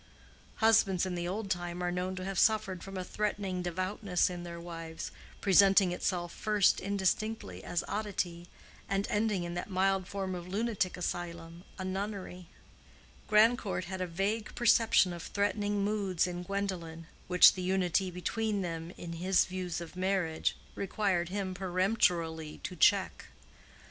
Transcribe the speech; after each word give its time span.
Husbands 0.55 1.05
in 1.05 1.13
the 1.13 1.27
old 1.27 1.51
time 1.51 1.83
are 1.83 1.91
known 1.91 2.15
to 2.15 2.25
have 2.25 2.39
suffered 2.39 2.81
from 2.83 2.97
a 2.97 3.03
threatening 3.03 3.61
devoutness 3.61 4.31
in 4.31 4.41
their 4.43 4.59
wives, 4.59 5.11
presenting 5.41 5.91
itself 5.91 6.33
first 6.33 6.79
indistinctly 6.79 7.63
as 7.63 7.83
oddity, 7.87 8.47
and 8.89 9.05
ending 9.11 9.43
in 9.43 9.53
that 9.53 9.69
mild 9.69 10.07
form 10.07 10.33
of 10.33 10.47
lunatic 10.47 10.97
asylum, 10.97 11.63
a 11.77 11.85
nunnery: 11.85 12.47
Grandcourt 13.27 13.85
had 13.85 14.01
a 14.01 14.07
vague 14.07 14.55
perception 14.55 15.13
of 15.13 15.21
threatening 15.21 15.83
moods 15.85 16.25
in 16.25 16.41
Gwendolen 16.41 17.05
which 17.27 17.53
the 17.53 17.61
unity 17.61 18.09
between 18.09 18.63
them 18.63 18.89
in 18.97 19.13
his 19.13 19.45
views 19.45 19.79
of 19.81 19.95
marriage 19.95 20.57
required 20.73 21.29
him 21.29 21.53
peremptorily 21.53 22.57
to 22.63 22.75
check. 22.75 23.25